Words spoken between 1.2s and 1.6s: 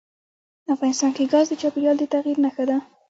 ګاز د